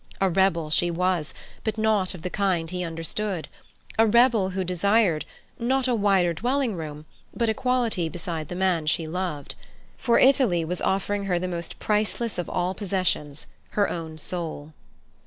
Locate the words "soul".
14.17-14.73